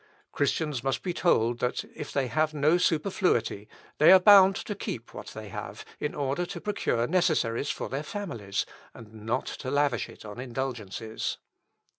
[0.31, 3.69] "Christians must be told that if they have no superfluity,
[3.99, 8.01] they are bound to keep what they have, in order to procure necessaries for their
[8.01, 11.37] families, and not to lavish it on indulgences.